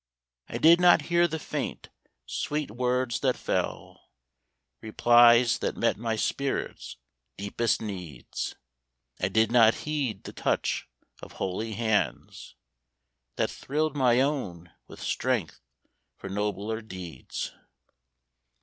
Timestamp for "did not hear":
0.57-1.27